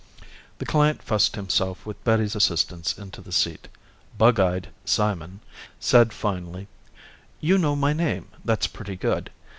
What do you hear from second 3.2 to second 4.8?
the seat, bug eyed